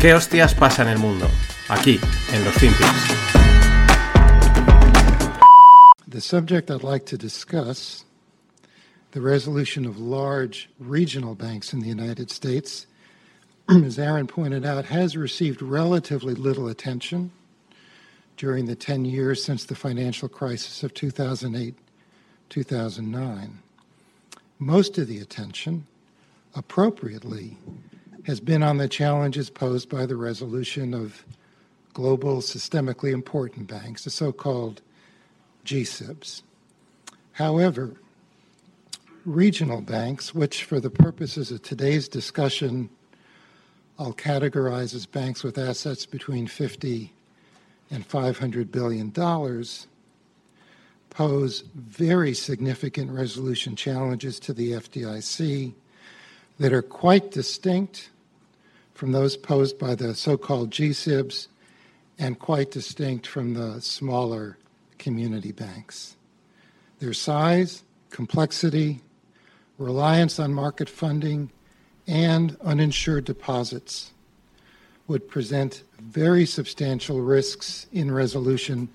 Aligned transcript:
¿Qué 0.00 0.14
hostias 0.14 0.54
pasa 0.54 0.80
en 0.80 0.88
el 0.88 0.98
mundo? 0.98 1.28
Aquí, 1.68 2.00
en 2.32 2.42
los 2.42 2.54
FinPix. 2.54 2.88
The 6.08 6.22
subject 6.22 6.70
I'd 6.70 6.82
like 6.82 7.04
to 7.04 7.18
discuss, 7.18 8.06
the 9.10 9.20
resolution 9.20 9.84
of 9.84 9.98
large 9.98 10.70
regional 10.78 11.34
banks 11.34 11.74
in 11.74 11.80
the 11.80 11.88
United 11.88 12.30
States, 12.30 12.86
as 13.68 13.98
Aaron 13.98 14.26
pointed 14.26 14.64
out, 14.64 14.86
has 14.86 15.18
received 15.18 15.60
relatively 15.60 16.34
little 16.34 16.68
attention 16.68 17.30
during 18.38 18.64
the 18.64 18.74
10 18.74 19.04
years 19.04 19.44
since 19.44 19.66
the 19.66 19.74
financial 19.74 20.30
crisis 20.30 20.82
of 20.82 20.94
2008 20.94 21.74
2009. 22.48 23.58
Most 24.58 24.96
of 24.96 25.08
the 25.08 25.18
attention, 25.18 25.86
appropriately, 26.54 27.58
has 28.26 28.40
been 28.40 28.62
on 28.62 28.78
the 28.78 28.88
challenges 28.88 29.50
posed 29.50 29.88
by 29.88 30.06
the 30.06 30.16
resolution 30.16 30.94
of 30.94 31.24
global 31.94 32.38
systemically 32.38 33.12
important 33.12 33.66
banks, 33.66 34.04
the 34.04 34.10
so 34.10 34.32
called 34.32 34.82
GSIBs. 35.64 36.42
However, 37.32 37.94
regional 39.24 39.80
banks, 39.80 40.34
which 40.34 40.64
for 40.64 40.80
the 40.80 40.90
purposes 40.90 41.50
of 41.50 41.62
today's 41.62 42.08
discussion, 42.08 42.90
I'll 43.98 44.14
categorize 44.14 44.94
as 44.94 45.06
banks 45.06 45.42
with 45.42 45.58
assets 45.58 46.06
between 46.06 46.46
50 46.46 47.12
and 47.90 48.06
500 48.06 48.70
billion 48.70 49.10
dollars, 49.10 49.86
pose 51.10 51.64
very 51.74 52.34
significant 52.34 53.10
resolution 53.10 53.74
challenges 53.74 54.38
to 54.40 54.52
the 54.52 54.72
FDIC 54.72 55.74
that 56.60 56.74
are 56.74 56.82
quite 56.82 57.30
distinct 57.30 58.10
from 58.92 59.12
those 59.12 59.34
posed 59.34 59.78
by 59.78 59.94
the 59.94 60.14
so 60.14 60.36
called 60.36 60.70
GSIBs 60.70 61.48
and 62.18 62.38
quite 62.38 62.70
distinct 62.70 63.26
from 63.26 63.54
the 63.54 63.80
smaller 63.80 64.58
community 64.98 65.52
banks. 65.52 66.16
Their 66.98 67.14
size, 67.14 67.82
complexity, 68.10 69.00
reliance 69.78 70.38
on 70.38 70.52
market 70.52 70.90
funding, 70.90 71.50
and 72.06 72.58
uninsured 72.62 73.24
deposits 73.24 74.12
would 75.08 75.26
present 75.28 75.82
very 75.98 76.44
substantial 76.44 77.22
risks 77.22 77.86
in 77.90 78.12
resolution 78.12 78.90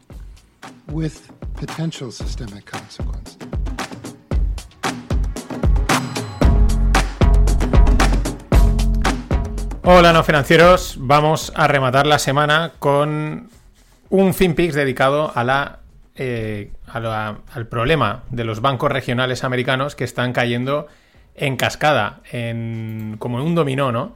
with 0.89 1.31
potential 1.55 2.11
systemic 2.11 2.65
consequences. 2.65 3.34
Hola 9.87 10.13
no 10.13 10.23
financieros, 10.23 10.95
vamos 10.97 11.53
a 11.55 11.67
rematar 11.67 12.07
la 12.07 12.17
semana 12.17 12.71
con 12.79 13.51
un 14.09 14.33
FinPix 14.33 14.73
dedicado 14.73 15.31
eh, 16.15 16.71
a 16.87 16.99
la, 16.99 17.37
al 17.53 17.67
problema 17.67 18.23
de 18.31 18.45
los 18.45 18.61
bancos 18.61 18.91
regionales 18.91 19.43
americanos 19.43 19.95
que 19.95 20.03
están 20.03 20.33
cayendo 20.33 20.87
en 21.35 21.55
cascada, 21.55 22.21
en, 22.31 23.17
como 23.19 23.39
en 23.39 23.45
un 23.45 23.53
dominó, 23.53 23.91
¿no? 23.91 24.15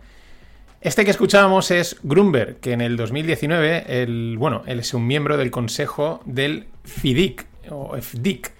Este 0.81 1.05
que 1.05 1.11
escuchábamos 1.11 1.69
es 1.69 1.97
Grunberg, 2.01 2.59
que 2.61 2.71
en 2.71 2.81
el 2.81 2.97
2019, 2.97 4.01
el, 4.01 4.37
bueno, 4.39 4.63
él 4.65 4.79
es 4.79 4.95
un 4.95 5.05
miembro 5.05 5.37
del 5.37 5.51
consejo 5.51 6.21
del 6.25 6.65
FIDIC, 6.83 7.45
o 7.69 7.95
FDIC, 7.95 8.53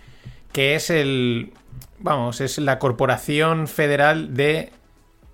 que 0.52 0.76
es 0.76 0.92
el, 0.92 1.54
vamos, 1.98 2.40
es 2.40 2.60
la 2.60 2.78
Corporación 2.78 3.68
Federal 3.68 4.36
de 4.36 4.74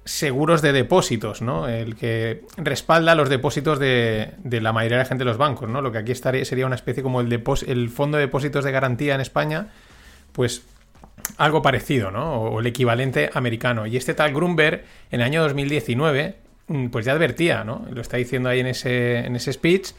seguros 0.05 0.61
de 0.61 0.71
depósitos, 0.71 1.41
¿no? 1.41 1.67
El 1.67 1.95
que 1.95 2.43
respalda 2.57 3.15
los 3.15 3.27
depósitos 3.27 3.79
de, 3.79 4.33
la 4.43 4.71
mayoría 4.71 4.97
de 4.97 5.03
la 5.03 5.09
gente 5.09 5.23
de 5.23 5.29
los 5.29 5.37
bancos, 5.37 5.67
¿no? 5.67 5.81
Lo 5.81 5.91
que 5.91 5.97
aquí 5.97 6.11
estaría, 6.11 6.45
sería 6.45 6.67
una 6.67 6.75
especie 6.75 7.01
como 7.01 7.21
el, 7.21 7.43
el 7.67 7.89
fondo 7.89 8.17
de 8.17 8.25
depósitos 8.25 8.63
de 8.63 8.71
garantía 8.71 9.15
en 9.15 9.21
España, 9.21 9.69
pues 10.31 10.63
algo 11.37 11.63
parecido, 11.63 12.11
¿no? 12.11 12.35
O, 12.35 12.59
el 12.59 12.67
equivalente 12.67 13.31
americano. 13.33 13.87
Y 13.87 13.97
este 13.97 14.13
tal 14.13 14.31
Grunberg, 14.31 14.83
en 15.09 15.21
el 15.21 15.25
año 15.25 15.41
2019, 15.41 16.35
mm, 16.67 16.87
pues 16.87 17.03
ya 17.05 17.13
advertía, 17.13 17.63
¿no? 17.63 17.85
Lo 17.89 18.01
está 18.01 18.17
diciendo 18.17 18.49
ahí 18.49 18.59
en 18.59 18.67
ese, 18.67 19.25
en 19.25 19.35
ese 19.35 19.53
speech, 19.53 19.89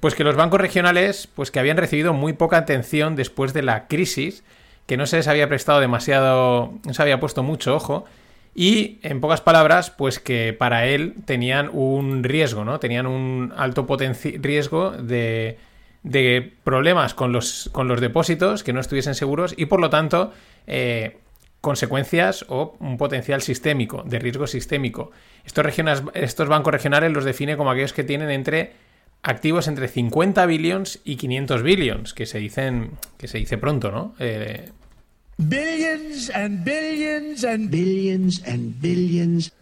pues 0.00 0.14
que 0.14 0.24
los 0.24 0.36
bancos 0.36 0.60
regionales, 0.60 1.26
pues 1.26 1.50
que 1.50 1.58
habían 1.58 1.78
recibido 1.78 2.12
muy 2.12 2.34
poca 2.34 2.58
atención 2.58 3.16
después 3.16 3.54
de 3.54 3.62
la 3.62 3.88
crisis, 3.88 4.44
que 4.86 4.98
no 4.98 5.06
se 5.06 5.16
les 5.16 5.26
había 5.26 5.48
prestado 5.48 5.80
demasiado, 5.80 6.74
no 6.84 6.92
se 6.92 7.02
había 7.02 7.18
puesto 7.18 7.42
mucho 7.42 7.74
ojo, 7.74 8.04
y, 8.60 8.98
en 9.04 9.20
pocas 9.20 9.40
palabras, 9.40 9.90
pues 9.90 10.18
que 10.18 10.52
para 10.52 10.86
él 10.86 11.14
tenían 11.26 11.70
un 11.72 12.24
riesgo, 12.24 12.64
¿no? 12.64 12.80
Tenían 12.80 13.06
un 13.06 13.52
alto 13.56 13.86
riesgo 14.40 14.90
de, 14.90 15.58
de 16.02 16.54
problemas 16.64 17.14
con 17.14 17.30
los, 17.30 17.70
con 17.72 17.86
los 17.86 18.00
depósitos 18.00 18.64
que 18.64 18.72
no 18.72 18.80
estuviesen 18.80 19.14
seguros 19.14 19.54
y, 19.56 19.66
por 19.66 19.80
lo 19.80 19.90
tanto, 19.90 20.32
eh, 20.66 21.18
consecuencias 21.60 22.44
o 22.48 22.76
un 22.80 22.98
potencial 22.98 23.42
sistémico, 23.42 24.02
de 24.04 24.18
riesgo 24.18 24.48
sistémico. 24.48 25.12
Estos, 25.44 25.64
regiones, 25.64 26.02
estos 26.14 26.48
bancos 26.48 26.72
regionales 26.72 27.12
los 27.12 27.24
define 27.24 27.56
como 27.56 27.70
aquellos 27.70 27.92
que 27.92 28.02
tienen 28.02 28.28
entre 28.28 28.72
activos 29.22 29.68
entre 29.68 29.86
50 29.86 30.46
billions 30.46 30.98
y 31.04 31.14
500 31.14 31.62
billions, 31.62 32.12
que 32.12 32.26
se 32.26 32.38
dicen 32.38 32.90
que 33.18 33.28
se 33.28 33.38
dice 33.38 33.56
pronto, 33.56 33.92
¿no? 33.92 34.16
Eh, 34.18 34.70
Billions 35.38 36.30
and 36.34 36.64
billions 36.64 37.44
and 37.44 37.70
billions 37.70 38.42
and 38.44 38.74
billions. 38.80 39.52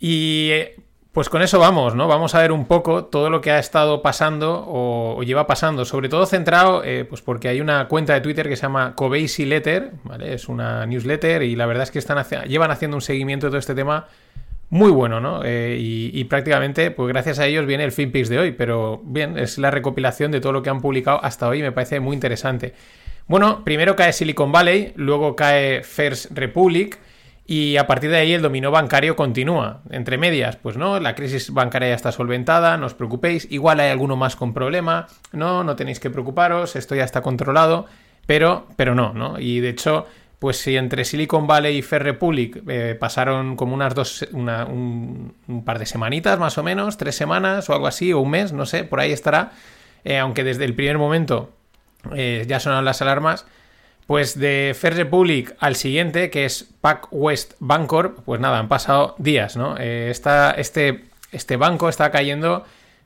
Y 0.00 0.48
eh, 0.50 0.76
pues 1.12 1.28
con 1.28 1.42
eso 1.42 1.60
vamos, 1.60 1.94
¿no? 1.94 2.08
Vamos 2.08 2.34
a 2.34 2.40
ver 2.40 2.50
un 2.50 2.66
poco 2.66 3.04
todo 3.04 3.30
lo 3.30 3.40
que 3.40 3.52
ha 3.52 3.60
estado 3.60 4.02
pasando 4.02 4.64
o, 4.66 5.22
lleva 5.22 5.46
pasando, 5.46 5.84
sobre 5.84 6.08
todo 6.08 6.26
centrado, 6.26 6.82
eh, 6.82 7.04
pues 7.04 7.22
porque 7.22 7.46
hay 7.48 7.60
una 7.60 7.86
cuenta 7.86 8.14
de 8.14 8.20
Twitter 8.20 8.48
que 8.48 8.56
se 8.56 8.62
llama 8.62 8.96
Coveysi 8.96 9.44
Letter, 9.44 9.92
¿vale? 10.02 10.34
Es 10.34 10.48
una 10.48 10.84
newsletter 10.86 11.44
y 11.44 11.54
la 11.54 11.66
verdad 11.66 11.84
es 11.84 11.92
que 11.92 12.00
están 12.00 12.20
llevan 12.48 12.72
haciendo 12.72 12.96
un 12.96 13.00
seguimiento 13.00 13.46
de 13.46 13.50
todo 13.50 13.58
este 13.58 13.76
tema 13.76 14.08
muy 14.70 14.90
bueno, 14.90 15.20
¿no? 15.20 15.44
Eh, 15.44 15.76
y, 15.80 16.10
y, 16.12 16.24
prácticamente, 16.24 16.90
pues 16.90 17.08
gracias 17.08 17.38
a 17.38 17.46
ellos 17.46 17.64
viene 17.64 17.84
el 17.84 17.92
FinPix 17.92 18.28
de 18.28 18.38
hoy, 18.40 18.52
pero 18.52 19.00
bien, 19.04 19.38
es 19.38 19.58
la 19.58 19.70
recopilación 19.70 20.32
de 20.32 20.40
todo 20.40 20.52
lo 20.52 20.62
que 20.62 20.70
han 20.70 20.80
publicado 20.80 21.24
hasta 21.24 21.48
hoy 21.48 21.60
y 21.60 21.62
me 21.62 21.70
parece 21.70 22.00
muy 22.00 22.14
interesante. 22.14 22.74
Bueno, 23.26 23.64
primero 23.64 23.96
cae 23.96 24.12
Silicon 24.12 24.52
Valley, 24.52 24.92
luego 24.96 25.36
cae 25.36 25.82
First 25.82 26.32
Republic 26.32 26.98
y 27.50 27.78
a 27.78 27.86
partir 27.88 28.10
de 28.10 28.16
ahí 28.16 28.32
el 28.32 28.42
dominó 28.42 28.70
bancario 28.70 29.16
continúa. 29.16 29.80
Entre 29.90 30.18
medias, 30.18 30.54
pues 30.54 30.76
no, 30.76 31.00
la 31.00 31.16
crisis 31.16 31.52
bancaria 31.52 31.88
ya 31.88 31.96
está 31.96 32.12
solventada, 32.12 32.76
no 32.76 32.86
os 32.86 32.94
preocupéis, 32.94 33.48
igual 33.50 33.80
hay 33.80 33.90
alguno 33.90 34.14
más 34.14 34.36
con 34.36 34.54
problema, 34.54 35.08
no, 35.32 35.64
no 35.64 35.74
tenéis 35.74 35.98
que 35.98 36.10
preocuparos, 36.10 36.76
esto 36.76 36.94
ya 36.94 37.02
está 37.02 37.22
controlado, 37.22 37.86
pero, 38.24 38.68
pero 38.76 38.94
no, 38.94 39.12
¿no? 39.14 39.40
Y 39.40 39.58
de 39.58 39.70
hecho, 39.70 40.06
pues 40.38 40.58
si 40.58 40.76
entre 40.76 41.04
Silicon 41.04 41.48
Valley 41.48 41.78
y 41.78 41.82
First 41.82 42.04
Republic 42.04 42.62
eh, 42.68 42.96
pasaron 42.98 43.56
como 43.56 43.74
unas 43.74 43.96
dos, 43.96 44.24
un, 44.30 45.34
par 45.64 45.80
de 45.80 45.86
semanitas 45.86 46.38
más 46.38 46.56
o 46.56 46.62
menos, 46.62 46.98
tres 46.98 47.16
semanas 47.16 47.68
o 47.68 47.74
algo 47.74 47.88
así, 47.88 48.12
o 48.12 48.20
un 48.20 48.30
mes, 48.30 48.52
no 48.52 48.64
sé, 48.64 48.84
por 48.84 49.00
ahí 49.00 49.10
estará, 49.10 49.50
eh, 50.04 50.18
aunque 50.18 50.44
desde 50.44 50.64
el 50.64 50.76
primer 50.76 50.98
momento 50.98 51.50
eh, 52.14 52.44
ya 52.46 52.60
sonan 52.60 52.84
las 52.84 53.02
alarmas. 53.02 53.46
Pues 54.06 54.38
de 54.38 54.76
First 54.78 54.96
Republic 54.98 55.54
al 55.60 55.76
siguiente, 55.76 56.30
que 56.30 56.44
es 56.44 56.68
Pac 56.80 57.06
West 57.12 57.54
Bancorp, 57.60 58.24
pues 58.24 58.40
nada, 58.40 58.58
han 58.58 58.68
pasado 58.68 59.14
días, 59.18 59.56
¿no? 59.56 59.76
Eh, 59.78 60.10
este, 60.10 61.04
este 61.30 61.56
banco 61.56 61.88
está 61.88 62.10
cayendo, 62.10 62.64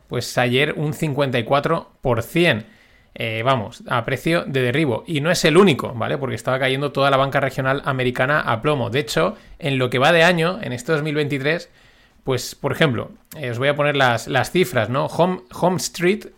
pues 0.09 0.39
ayer 0.39 0.73
un 0.77 0.95
54%. 0.95 2.65
Eh, 3.17 3.43
vamos, 3.45 3.85
a 3.87 4.05
precio 4.05 4.45
de 4.45 4.63
derribo. 4.63 5.05
Y 5.07 5.21
no 5.21 5.31
es 5.31 5.45
el 5.45 5.59
único, 5.59 5.93
¿vale? 5.93 6.17
Porque 6.17 6.35
estaba 6.35 6.59
cayendo 6.59 6.91
toda 6.91 7.11
la 7.11 7.19
banca 7.19 7.39
regional 7.39 7.83
americana 7.85 8.41
a 8.41 8.63
plomo. 8.63 8.89
De 8.89 9.01
hecho, 9.01 9.37
en 9.59 9.79
lo 9.79 9.91
que 9.91 9.99
va 9.99 10.11
de 10.11 10.25
año, 10.25 10.59
en 10.63 10.73
este 10.73 10.93
2023, 10.93 11.71
pues, 12.25 12.55
por 12.55 12.73
ejemplo, 12.73 13.11
os 13.51 13.59
voy 13.59 13.69
a 13.69 13.77
poner 13.77 13.95
las, 13.95 14.27
las 14.27 14.51
cifras, 14.51 14.89
¿no? 14.89 15.07
Home, 15.07 15.43
Home 15.53 15.77
Street 15.77 16.29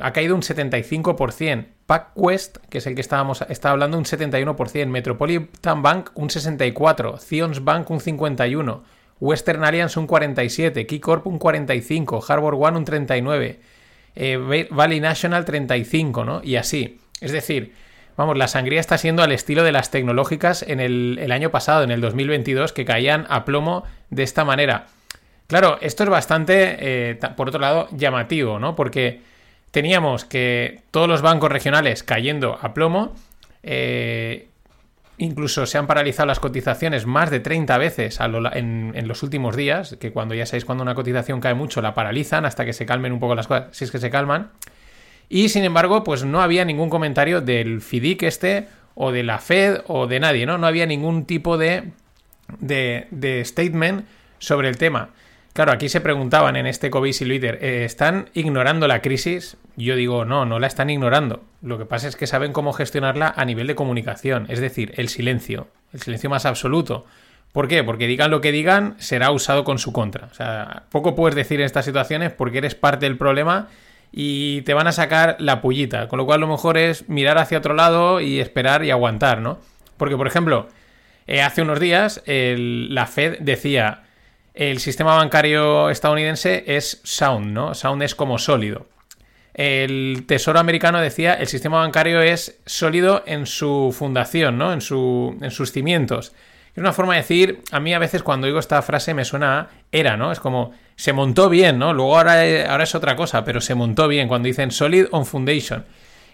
ha 0.00 0.12
caído 0.12 0.34
un 0.34 0.42
75%. 0.42 1.75
PacWest, 1.86 2.58
que 2.68 2.78
es 2.78 2.86
el 2.86 2.94
que 2.94 3.00
estábamos 3.00 3.44
hablando, 3.62 3.96
un 3.96 4.04
71%, 4.04 4.86
Metropolitan 4.86 5.82
Bank 5.82 6.10
un 6.14 6.28
64%, 6.28 7.20
Zions 7.20 7.64
Bank 7.64 7.90
un 7.90 8.00
51%, 8.00 8.80
Western 9.20 9.64
Alliance 9.64 9.98
un 9.98 10.08
47%, 10.08 10.86
Keycorp 10.86 11.26
un 11.26 11.38
45%, 11.38 12.24
Harbor 12.28 12.54
One 12.54 12.78
un 12.78 12.84
39%, 12.84 13.58
eh, 14.16 14.66
Valley 14.70 15.00
National 15.00 15.44
35%, 15.44 16.24
¿no? 16.24 16.40
Y 16.42 16.56
así. 16.56 16.98
Es 17.20 17.32
decir, 17.32 17.74
vamos, 18.16 18.36
la 18.36 18.48
sangría 18.48 18.80
está 18.80 18.98
siendo 18.98 19.22
al 19.22 19.32
estilo 19.32 19.62
de 19.62 19.72
las 19.72 19.90
tecnológicas 19.90 20.62
en 20.62 20.80
el, 20.80 21.30
año 21.30 21.50
pasado, 21.50 21.84
en 21.84 21.90
el 21.90 22.00
2022, 22.00 22.72
que 22.72 22.84
caían 22.84 23.26
a 23.28 23.44
plomo 23.44 23.84
de 24.10 24.22
esta 24.22 24.44
manera. 24.44 24.86
Claro, 25.46 25.78
esto 25.80 26.02
es 26.02 26.10
bastante, 26.10 26.76
eh, 26.80 27.18
por 27.36 27.48
otro 27.48 27.60
lado, 27.60 27.88
llamativo, 27.92 28.58
¿no? 28.58 28.74
Porque 28.74 29.20
teníamos 29.70 30.24
que 30.24 30.82
todos 30.90 31.08
los 31.08 31.22
bancos 31.22 31.50
regionales 31.50 32.02
cayendo 32.02 32.58
a 32.60 32.74
plomo. 32.74 33.14
Eh, 33.62 34.48
incluso 35.18 35.66
se 35.66 35.78
han 35.78 35.86
paralizado 35.86 36.26
las 36.26 36.40
cotizaciones 36.40 37.06
más 37.06 37.30
de 37.30 37.40
30 37.40 37.78
veces 37.78 38.18
en, 38.20 39.08
los 39.08 39.22
últimos 39.22 39.56
días, 39.56 39.96
que 39.98 40.12
cuando 40.12 40.34
ya 40.34 40.46
sabéis 40.46 40.64
cuando 40.64 40.82
una 40.82 40.94
cotización 40.94 41.40
cae 41.40 41.54
mucho 41.54 41.80
la 41.80 41.94
paralizan 41.94 42.44
hasta 42.44 42.64
que 42.64 42.72
se 42.72 42.86
calmen 42.86 43.12
un 43.12 43.20
poco 43.20 43.34
las 43.34 43.46
cosas, 43.46 43.68
si 43.72 43.84
es 43.84 43.90
que 43.90 43.98
se 43.98 44.10
calman. 44.10 44.50
Y 45.28 45.48
sin 45.48 45.64
embargo, 45.64 46.04
pues 46.04 46.24
no 46.24 46.40
había 46.40 46.64
ningún 46.64 46.90
comentario 46.90 47.40
del 47.40 47.80
FIDIC 47.80 48.22
este 48.24 48.68
o 48.94 49.10
de 49.10 49.24
la 49.24 49.38
Fed 49.38 49.80
o 49.86 50.06
de 50.06 50.20
nadie, 50.20 50.46
¿no? 50.46 50.58
No 50.58 50.66
había 50.66 50.86
ningún 50.86 51.24
tipo 51.26 51.58
de, 51.58 51.90
de 52.60 53.42
statement 53.44 54.06
sobre 54.38 54.68
el 54.68 54.76
tema. 54.76 55.10
Claro, 55.56 55.72
aquí 55.72 55.88
se 55.88 56.02
preguntaban 56.02 56.54
en 56.56 56.66
este 56.66 56.90
COVID 56.90 57.16
Twitter, 57.16 57.58
eh, 57.62 57.86
¿están 57.86 58.28
ignorando 58.34 58.86
la 58.86 59.00
crisis? 59.00 59.56
Yo 59.74 59.96
digo, 59.96 60.26
no, 60.26 60.44
no 60.44 60.58
la 60.58 60.66
están 60.66 60.90
ignorando. 60.90 61.44
Lo 61.62 61.78
que 61.78 61.86
pasa 61.86 62.08
es 62.08 62.14
que 62.14 62.26
saben 62.26 62.52
cómo 62.52 62.74
gestionarla 62.74 63.32
a 63.34 63.42
nivel 63.46 63.66
de 63.66 63.74
comunicación, 63.74 64.44
es 64.50 64.60
decir, 64.60 64.92
el 64.98 65.08
silencio, 65.08 65.68
el 65.94 66.02
silencio 66.02 66.28
más 66.28 66.44
absoluto. 66.44 67.06
¿Por 67.52 67.68
qué? 67.68 67.82
Porque 67.82 68.06
digan 68.06 68.30
lo 68.30 68.42
que 68.42 68.52
digan, 68.52 68.96
será 68.98 69.30
usado 69.30 69.64
con 69.64 69.78
su 69.78 69.94
contra. 69.94 70.26
O 70.26 70.34
sea, 70.34 70.82
poco 70.90 71.14
puedes 71.14 71.34
decir 71.34 71.58
en 71.58 71.64
estas 71.64 71.86
situaciones 71.86 72.32
porque 72.32 72.58
eres 72.58 72.74
parte 72.74 73.06
del 73.06 73.16
problema 73.16 73.68
y 74.12 74.60
te 74.60 74.74
van 74.74 74.88
a 74.88 74.92
sacar 74.92 75.36
la 75.38 75.62
pullita. 75.62 76.08
Con 76.08 76.18
lo 76.18 76.26
cual, 76.26 76.42
lo 76.42 76.48
mejor 76.48 76.76
es 76.76 77.08
mirar 77.08 77.38
hacia 77.38 77.56
otro 77.56 77.72
lado 77.72 78.20
y 78.20 78.40
esperar 78.40 78.84
y 78.84 78.90
aguantar, 78.90 79.40
¿no? 79.40 79.58
Porque, 79.96 80.18
por 80.18 80.26
ejemplo, 80.26 80.68
eh, 81.26 81.40
hace 81.40 81.62
unos 81.62 81.80
días 81.80 82.22
la 82.26 83.06
Fed 83.06 83.38
decía 83.40 84.02
el 84.56 84.80
sistema 84.80 85.14
bancario 85.14 85.90
estadounidense 85.90 86.64
es 86.66 87.00
sound, 87.04 87.52
¿no? 87.52 87.74
Sound 87.74 88.02
es 88.02 88.14
como 88.14 88.38
sólido. 88.38 88.86
El 89.52 90.24
Tesoro 90.26 90.58
americano 90.58 90.98
decía 91.00 91.34
el 91.34 91.46
sistema 91.46 91.78
bancario 91.80 92.22
es 92.22 92.58
sólido 92.64 93.22
en 93.26 93.46
su 93.46 93.94
fundación, 93.96 94.56
¿no? 94.56 94.72
En, 94.72 94.80
su, 94.80 95.36
en 95.42 95.50
sus 95.50 95.72
cimientos. 95.72 96.32
Es 96.72 96.78
una 96.78 96.94
forma 96.94 97.14
de 97.14 97.20
decir, 97.20 97.62
a 97.70 97.80
mí 97.80 97.92
a 97.92 97.98
veces 97.98 98.22
cuando 98.22 98.46
oigo 98.46 98.58
esta 98.58 98.80
frase 98.80 99.12
me 99.12 99.26
suena 99.26 99.58
a 99.60 99.68
era, 99.92 100.16
¿no? 100.16 100.32
Es 100.32 100.40
como, 100.40 100.72
se 100.96 101.12
montó 101.12 101.50
bien, 101.50 101.78
¿no? 101.78 101.92
Luego 101.92 102.16
ahora, 102.16 102.40
ahora 102.70 102.84
es 102.84 102.94
otra 102.94 103.14
cosa, 103.14 103.44
pero 103.44 103.60
se 103.60 103.74
montó 103.74 104.08
bien 104.08 104.26
cuando 104.26 104.46
dicen 104.46 104.70
solid 104.70 105.06
on 105.10 105.26
foundation. 105.26 105.84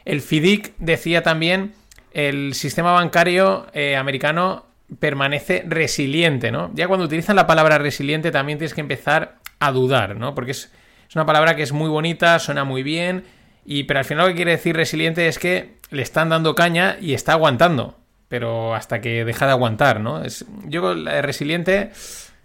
El 0.05 0.21
FIDIC 0.21 0.75
decía 0.79 1.25
también, 1.25 1.75
el 2.13 2.55
sistema 2.55 2.93
bancario 2.93 3.67
eh, 3.73 3.97
americano 3.97 4.67
permanece 4.99 5.65
resiliente, 5.67 6.51
¿no? 6.51 6.71
Ya 6.75 6.89
cuando 6.89 7.07
utilizan 7.07 7.37
la 7.37 7.47
palabra 7.47 7.79
resiliente 7.79 8.31
también 8.31 8.59
tienes 8.59 8.75
que 8.75 8.81
empezar 8.81 9.37
a 9.59 9.73
dudar, 9.73 10.17
¿no? 10.17 10.35
Porque 10.35 10.53
es, 10.53 10.71
una 11.15 11.27
palabra 11.27 11.55
que 11.55 11.63
es 11.63 11.73
muy 11.73 11.91
bonita, 11.91 12.39
suena 12.39 12.65
muy 12.65 12.83
bien, 12.83 13.25
y 13.67 13.85
pero 13.85 13.99
al 13.99 14.05
final 14.05 14.27
lo 14.27 14.31
que 14.31 14.37
quiere 14.37 14.53
decir 14.53 14.75
resiliente 14.75 15.29
es 15.29 15.39
que 15.39 15.77
le 15.91 16.03
están 16.03 16.31
dando 16.31 16.55
caña 16.55 16.97
y 17.01 17.13
está 17.13 17.33
aguantando, 17.33 17.99
pero 18.29 18.75
hasta 18.75 19.03
que 19.03 19.25
deja 19.25 19.45
de 19.45 19.53
aguantar, 19.53 20.01
¿no? 20.01 20.25
Es, 20.25 20.47
yo 20.65 20.95
resiliente 20.95 21.91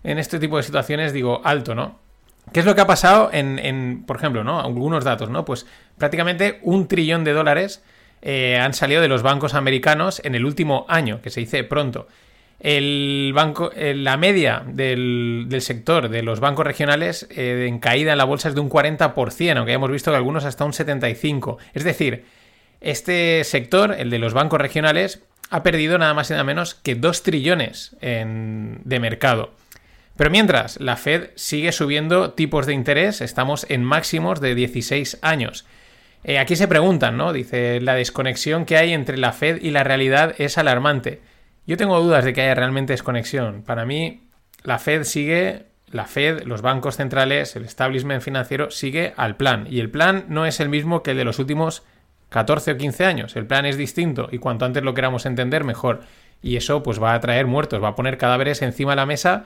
en 0.04 0.20
este 0.20 0.38
tipo 0.38 0.58
de 0.58 0.64
situaciones 0.64 1.14
digo 1.14 1.42
alto, 1.46 1.76
¿no? 1.76 2.00
¿Qué 2.52 2.62
es 2.62 2.66
lo 2.66 2.76
que 2.76 2.82
ha 2.82 2.88
pasado 2.88 3.30
en, 3.34 4.04
por 4.06 4.18
ejemplo, 4.18 4.44
¿no? 4.44 4.60
Algunos 4.60 5.04
datos, 5.04 5.30
¿no? 5.30 5.44
Pues 5.44 5.66
prácticamente 5.98 6.60
un 6.64 6.88
trillón 6.88 7.24
de 7.24 7.34
dólares 7.34 7.84
eh, 8.22 8.58
han 8.58 8.74
salido 8.74 9.02
de 9.02 9.08
los 9.08 9.22
bancos 9.22 9.54
americanos 9.54 10.22
en 10.24 10.34
el 10.34 10.46
último 10.46 10.86
año, 10.88 11.22
que 11.22 11.30
se 11.30 11.42
dice 11.42 11.64
pronto. 11.64 12.08
El 12.60 13.32
banco, 13.36 13.72
eh, 13.76 13.94
la 13.94 14.18
media 14.18 14.64
del, 14.66 15.48
sector 15.60 16.10
de 16.10 16.24
los 16.24 16.40
bancos 16.40 16.66
regionales 16.66 17.28
eh, 17.30 17.66
en 17.68 17.80
caída 17.80 18.14
en 18.14 18.18
la 18.18 18.24
bolsa 18.24 18.50
es 18.50 18.56
de 18.56 18.62
un 18.62 18.70
40%, 18.70 19.58
aunque 19.58 19.74
hemos 19.74 19.92
visto 19.92 20.12
que 20.12 20.18
algunos 20.18 20.44
hasta 20.46 20.66
un 20.66 20.72
75%. 20.72 21.58
Es 21.74 21.84
decir, 21.84 22.26
este 22.82 23.44
sector, 23.44 23.96
el 23.98 24.10
de 24.10 24.20
los 24.20 24.34
bancos 24.34 24.60
regionales, 24.60 25.24
ha 25.50 25.64
perdido 25.64 25.98
nada 25.98 26.14
más 26.14 26.30
y 26.30 26.34
nada 26.34 26.44
menos 26.44 26.76
que 26.76 26.96
2 26.96 27.24
trillones 27.24 27.96
de 28.02 29.00
mercado. 29.00 29.54
Pero 30.18 30.32
mientras, 30.32 30.80
la 30.82 30.98
Fed 30.98 31.30
sigue 31.36 31.72
subiendo 31.72 32.32
tipos 32.32 32.66
de 32.66 32.74
interés, 32.74 33.22
estamos 33.22 33.68
en 33.70 33.84
máximos 33.84 34.42
de 34.42 34.56
16 34.56 35.20
años. 35.22 35.66
Eh, 36.24 36.40
aquí 36.40 36.56
se 36.56 36.68
preguntan, 36.68 37.18
¿no? 37.18 37.32
Dice, 37.34 37.80
la 37.82 37.94
desconexión 37.94 38.66
que 38.66 38.78
hay 38.78 38.94
entre 38.94 39.18
la 39.18 39.32
Fed 39.32 39.62
y 39.62 39.70
la 39.70 39.84
realidad 39.84 40.34
es 40.40 40.58
alarmante. 40.58 41.22
Yo 41.68 41.76
tengo 41.76 42.00
dudas 42.00 42.24
de 42.24 42.34
que 42.34 42.42
haya 42.42 42.56
realmente 42.56 42.94
desconexión. 42.94 43.62
Para 43.62 43.86
mí, 43.86 44.22
la 44.64 44.80
Fed 44.80 45.04
sigue, 45.04 45.66
la 45.92 46.06
Fed, 46.06 46.44
los 46.44 46.62
bancos 46.62 46.96
centrales, 46.96 47.58
el 47.58 47.66
establishment 47.66 48.24
financiero 48.24 48.72
sigue 48.72 49.14
al 49.18 49.36
plan. 49.36 49.68
Y 49.70 49.82
el 49.82 49.90
plan 49.90 50.26
no 50.30 50.46
es 50.46 50.62
el 50.62 50.70
mismo 50.70 51.04
que 51.04 51.12
el 51.12 51.18
de 51.18 51.26
los 51.26 51.40
últimos 51.40 51.84
14 52.30 52.72
o 52.72 52.78
15 52.78 53.06
años. 53.06 53.36
El 53.36 53.46
plan 53.46 53.66
es 53.66 53.76
distinto 53.76 54.30
y 54.32 54.38
cuanto 54.38 54.64
antes 54.64 54.82
lo 54.82 54.94
queramos 54.94 55.26
entender, 55.26 55.66
mejor. 55.66 56.02
Y 56.42 56.56
eso 56.56 56.84
pues 56.84 57.04
va 57.04 57.14
a 57.14 57.20
traer 57.20 57.48
muertos, 57.48 57.84
va 57.84 57.90
a 57.90 57.96
poner 57.96 58.18
cadáveres 58.18 58.62
encima 58.62 58.94
de 58.94 58.98
la 58.98 59.06
mesa. 59.06 59.44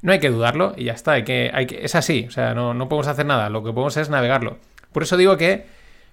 No 0.00 0.12
hay 0.12 0.20
que 0.20 0.30
dudarlo 0.30 0.74
y 0.76 0.84
ya 0.84 0.92
está. 0.92 1.18
Es 1.18 1.96
así, 1.96 2.26
o 2.28 2.30
sea, 2.30 2.54
no, 2.54 2.72
no 2.72 2.88
podemos 2.88 3.08
hacer 3.08 3.26
nada. 3.26 3.50
Lo 3.50 3.64
que 3.64 3.72
podemos 3.72 3.96
es 3.96 4.10
navegarlo. 4.10 4.58
Por 4.92 5.02
eso 5.02 5.16
digo 5.16 5.36
que 5.36 5.66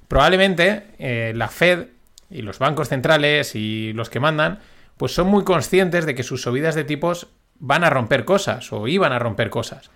probablemente 0.08 0.88
eh, 0.98 1.34
la 1.36 1.50
Fed 1.50 1.88
y 2.32 2.42
los 2.42 2.58
bancos 2.58 2.90
centrales 2.90 3.56
y 3.56 3.94
los 3.94 4.10
que 4.10 4.20
mandan 4.20 4.60
pues 5.02 5.16
son 5.16 5.30
muy 5.30 5.44
conscientes 5.44 6.06
de 6.06 6.14
que 6.14 6.22
sus 6.22 6.44
subidas 6.44 6.76
de 6.76 6.84
tipos 6.84 7.26
van 7.58 7.84
a 7.84 7.90
romper 7.90 8.24
cosas 8.24 8.72
o 8.72 8.88
iban 8.88 9.14
a 9.14 9.18
romper 9.18 9.50
cosas. 9.50 9.90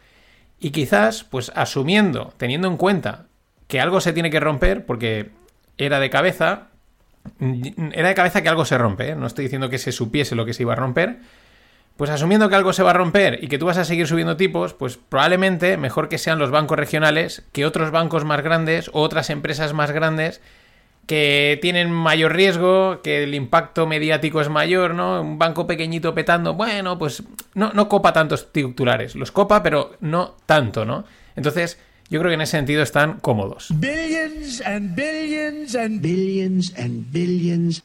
Y 0.60 0.72
quizás, 0.72 1.24
pues 1.24 1.52
asumiendo, 1.54 2.34
teniendo 2.38 2.68
en 2.68 2.76
cuenta 2.76 3.28
que 3.68 3.80
algo 3.80 4.02
se 4.02 4.14
tiene 4.14 4.32
que 4.32 4.40
romper, 4.40 4.88
porque 4.88 5.30
era 5.78 6.00
de 6.00 6.10
cabeza, 6.10 6.70
era 7.92 8.08
de 8.08 8.16
cabeza 8.16 8.42
que 8.42 8.50
algo 8.50 8.66
se 8.66 8.80
rompe, 8.80 9.10
¿eh? 9.10 9.16
no 9.16 9.28
estoy 9.28 9.46
diciendo 9.46 9.70
que 9.70 9.78
se 9.78 9.92
supiese 9.92 10.34
lo 10.34 10.44
que 10.44 10.56
se 10.56 10.64
iba 10.64 10.74
a 10.74 10.78
romper, 10.78 11.20
pues 11.98 12.10
asumiendo 12.10 12.50
que 12.50 12.56
algo 12.56 12.74
se 12.74 12.82
va 12.82 12.90
a 12.90 12.94
romper 12.94 13.44
y 13.44 13.48
que 13.48 13.60
tú 13.60 13.68
vas 13.68 13.78
a 13.78 13.86
seguir 13.86 14.08
subiendo 14.08 14.38
tipos, 14.38 14.74
pues 14.74 14.98
probablemente 14.98 15.78
mejor 15.78 16.10
que 16.10 16.18
sean 16.18 16.40
los 16.40 16.50
bancos 16.50 16.80
regionales 16.80 17.44
que 17.52 17.68
otros 17.68 17.92
bancos 17.92 18.26
más 18.26 18.42
grandes 18.42 18.90
o 18.92 19.02
otras 19.02 19.30
empresas 19.30 19.72
más 19.72 19.92
grandes 19.92 20.42
que 21.08 21.60
tienen 21.62 21.92
mayor 21.92 22.36
riesgo, 22.36 23.02
que 23.04 23.24
el 23.24 23.36
impacto 23.36 23.86
mediático 23.86 24.42
es 24.42 24.50
mayor, 24.50 24.96
¿no? 24.96 25.22
Un 25.22 25.38
banco 25.38 25.68
pequeñito 25.68 26.16
petando, 26.16 26.56
bueno, 26.56 26.98
pues 26.98 27.24
no, 27.54 27.72
no 27.74 27.88
copa 27.88 28.14
tantos 28.14 28.52
titulares, 28.52 29.16
los 29.16 29.32
copa, 29.32 29.62
pero 29.62 29.96
no 30.00 30.36
tanto, 30.46 30.86
¿no? 30.86 31.06
Entonces, 31.36 31.80
yo 32.10 32.20
creo 32.20 32.30
que 32.30 32.36
en 32.36 32.42
ese 32.42 32.58
sentido 32.58 32.82
están 32.82 33.20
cómodos. 33.20 33.68
Billions 33.76 34.62
and 34.62 34.96
billions 34.96 35.76
and 35.76 36.02
billions 36.02 36.74
and 36.78 37.12
billions. 37.12 37.84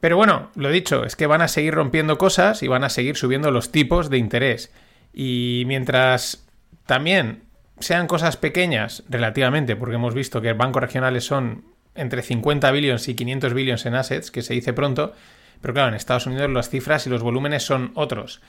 Pero 0.00 0.16
bueno, 0.16 0.50
lo 0.54 0.70
dicho, 0.70 1.04
es 1.04 1.14
que 1.14 1.26
van 1.26 1.42
a 1.42 1.48
seguir 1.48 1.74
rompiendo 1.74 2.16
cosas 2.16 2.62
y 2.62 2.68
van 2.68 2.84
a 2.84 2.88
seguir 2.88 3.16
subiendo 3.16 3.50
los 3.50 3.70
tipos 3.70 4.08
de 4.08 4.18
interés. 4.18 4.72
Y 5.12 5.64
mientras 5.66 6.46
también 6.86 7.42
sean 7.80 8.06
cosas 8.06 8.36
pequeñas 8.36 9.02
relativamente, 9.08 9.76
porque 9.76 9.96
hemos 9.96 10.14
visto 10.14 10.40
que 10.40 10.52
bancos 10.52 10.82
regionales 10.82 11.24
son 11.24 11.64
entre 11.94 12.22
50 12.22 12.70
billones 12.70 13.08
y 13.08 13.14
500 13.14 13.54
billones 13.54 13.86
en 13.86 13.94
assets, 13.94 14.30
que 14.30 14.42
se 14.42 14.54
dice 14.54 14.72
pronto, 14.72 15.12
pero 15.60 15.74
claro, 15.74 15.88
en 15.88 15.94
Estados 15.94 16.26
Unidos 16.26 16.50
las 16.50 16.70
cifras 16.70 17.06
y 17.06 17.10
los 17.10 17.22
volúmenes 17.22 17.64
son 17.64 17.92
otros. 17.94 18.40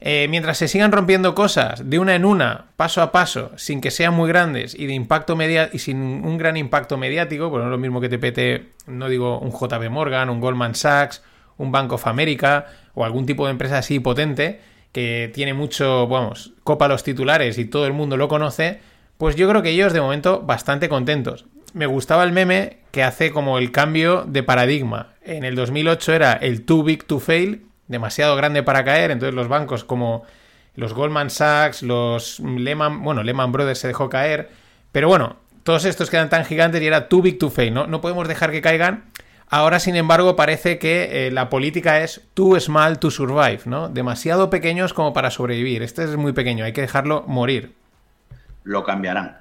Eh, 0.00 0.28
mientras 0.30 0.58
se 0.58 0.68
sigan 0.68 0.92
rompiendo 0.92 1.34
cosas 1.34 1.90
de 1.90 1.98
una 1.98 2.14
en 2.14 2.24
una, 2.24 2.66
paso 2.76 3.02
a 3.02 3.10
paso, 3.10 3.50
sin 3.56 3.80
que 3.80 3.90
sean 3.90 4.14
muy 4.14 4.28
grandes 4.28 4.74
y 4.78 4.86
de 4.86 4.92
impacto 4.92 5.34
media 5.34 5.70
y 5.72 5.80
sin 5.80 5.98
un 5.98 6.38
gran 6.38 6.56
impacto 6.56 6.96
mediático, 6.96 7.50
pues 7.50 7.62
no 7.62 7.68
es 7.68 7.72
lo 7.72 7.78
mismo 7.78 8.00
que 8.00 8.08
te 8.08 8.18
pete, 8.18 8.68
no 8.86 9.08
digo 9.08 9.40
un 9.40 9.50
JB 9.50 9.90
Morgan, 9.90 10.30
un 10.30 10.40
Goldman 10.40 10.76
Sachs, 10.76 11.22
un 11.56 11.72
Bank 11.72 11.92
of 11.92 12.06
America 12.06 12.66
o 12.94 13.04
algún 13.04 13.26
tipo 13.26 13.46
de 13.46 13.52
empresa 13.52 13.78
así 13.78 13.98
potente, 13.98 14.60
que 14.92 15.30
tiene 15.34 15.54
mucho, 15.54 16.06
vamos, 16.06 16.52
copa 16.64 16.88
los 16.88 17.04
titulares 17.04 17.58
y 17.58 17.64
todo 17.64 17.86
el 17.86 17.92
mundo 17.92 18.16
lo 18.16 18.28
conoce, 18.28 18.80
pues 19.16 19.36
yo 19.36 19.48
creo 19.48 19.62
que 19.62 19.70
ellos 19.70 19.92
de 19.92 20.00
momento 20.00 20.42
bastante 20.42 20.88
contentos. 20.88 21.46
Me 21.74 21.86
gustaba 21.86 22.24
el 22.24 22.32
meme 22.32 22.78
que 22.90 23.02
hace 23.02 23.30
como 23.30 23.58
el 23.58 23.72
cambio 23.72 24.24
de 24.26 24.42
paradigma. 24.42 25.14
En 25.22 25.44
el 25.44 25.54
2008 25.54 26.14
era 26.14 26.32
el 26.32 26.64
too 26.64 26.82
big 26.82 27.04
to 27.04 27.20
fail, 27.20 27.66
demasiado 27.86 28.36
grande 28.36 28.62
para 28.62 28.84
caer, 28.84 29.10
entonces 29.10 29.34
los 29.34 29.48
bancos 29.48 29.84
como 29.84 30.24
los 30.74 30.94
Goldman 30.94 31.30
Sachs, 31.30 31.82
los 31.82 32.40
Lehman, 32.40 33.02
bueno, 33.02 33.22
Lehman 33.22 33.52
Brothers 33.52 33.80
se 33.80 33.88
dejó 33.88 34.08
caer, 34.08 34.48
pero 34.92 35.08
bueno, 35.08 35.36
todos 35.64 35.84
estos 35.84 36.08
quedan 36.08 36.30
tan 36.30 36.44
gigantes 36.44 36.80
y 36.80 36.86
era 36.86 37.08
too 37.08 37.20
big 37.20 37.38
to 37.38 37.50
fail, 37.50 37.74
¿no? 37.74 37.86
No 37.86 38.00
podemos 38.00 38.26
dejar 38.28 38.52
que 38.52 38.62
caigan 38.62 39.04
Ahora, 39.50 39.80
sin 39.80 39.96
embargo, 39.96 40.36
parece 40.36 40.78
que 40.78 41.26
eh, 41.26 41.30
la 41.30 41.48
política 41.48 42.02
es 42.02 42.20
too 42.34 42.58
small 42.60 42.98
to 42.98 43.10
survive, 43.10 43.60
¿no? 43.64 43.88
Demasiado 43.88 44.50
pequeños 44.50 44.92
como 44.92 45.14
para 45.14 45.30
sobrevivir. 45.30 45.82
Este 45.82 46.04
es 46.04 46.16
muy 46.16 46.32
pequeño, 46.32 46.64
hay 46.64 46.72
que 46.72 46.82
dejarlo 46.82 47.24
morir. 47.26 47.72
Lo 48.64 48.84
cambiarán. 48.84 49.38